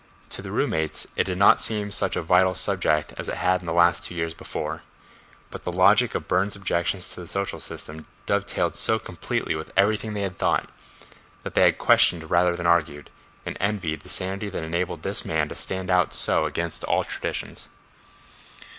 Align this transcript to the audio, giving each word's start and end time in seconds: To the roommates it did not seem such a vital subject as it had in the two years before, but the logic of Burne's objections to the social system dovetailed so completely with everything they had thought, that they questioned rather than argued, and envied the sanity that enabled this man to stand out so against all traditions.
To 0.31 0.41
the 0.41 0.51
roommates 0.51 1.05
it 1.15 1.25
did 1.25 1.37
not 1.37 1.61
seem 1.61 1.91
such 1.91 2.15
a 2.15 2.23
vital 2.23 2.55
subject 2.55 3.13
as 3.19 3.29
it 3.29 3.37
had 3.37 3.61
in 3.61 3.67
the 3.67 3.99
two 4.01 4.15
years 4.15 4.33
before, 4.33 4.81
but 5.51 5.61
the 5.61 5.71
logic 5.71 6.15
of 6.15 6.27
Burne's 6.27 6.55
objections 6.55 7.09
to 7.09 7.19
the 7.19 7.27
social 7.27 7.59
system 7.59 8.07
dovetailed 8.25 8.73
so 8.73 8.97
completely 8.97 9.53
with 9.53 9.71
everything 9.77 10.15
they 10.15 10.21
had 10.23 10.35
thought, 10.37 10.71
that 11.43 11.53
they 11.53 11.71
questioned 11.73 12.31
rather 12.31 12.55
than 12.55 12.65
argued, 12.65 13.11
and 13.45 13.55
envied 13.59 14.01
the 14.01 14.09
sanity 14.09 14.49
that 14.49 14.63
enabled 14.63 15.03
this 15.03 15.23
man 15.23 15.47
to 15.49 15.53
stand 15.53 15.91
out 15.91 16.13
so 16.13 16.45
against 16.47 16.83
all 16.85 17.03
traditions. 17.03 17.69